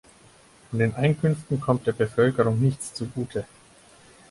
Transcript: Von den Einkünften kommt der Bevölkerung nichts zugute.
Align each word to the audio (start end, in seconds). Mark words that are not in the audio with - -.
Von 0.71 0.79
den 0.79 0.95
Einkünften 0.95 1.61
kommt 1.61 1.85
der 1.85 1.91
Bevölkerung 1.91 2.59
nichts 2.59 2.91
zugute. 2.91 3.45